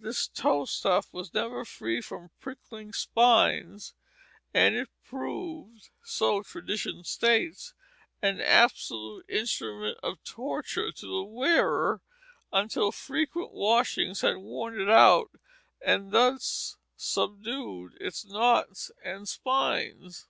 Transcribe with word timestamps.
This 0.00 0.26
tow 0.26 0.64
stuff 0.64 1.12
was 1.14 1.32
never 1.32 1.64
free 1.64 2.00
from 2.00 2.32
prickling 2.40 2.92
spines, 2.92 3.94
and 4.52 4.74
it 4.74 4.88
proved, 5.04 5.90
so 6.02 6.42
tradition 6.42 7.04
states, 7.04 7.74
an 8.20 8.40
absolute 8.40 9.24
instrument 9.28 9.96
of 10.02 10.20
torture 10.24 10.90
to 10.90 11.06
the 11.06 11.22
wearer, 11.22 12.02
until 12.52 12.90
frequent 12.90 13.52
washings 13.52 14.22
had 14.22 14.38
worn 14.38 14.80
it 14.80 14.90
out 14.90 15.30
and 15.80 16.10
thus 16.10 16.76
subdued 16.96 17.92
its 18.00 18.24
knots 18.26 18.90
and 19.04 19.28
spines. 19.28 20.26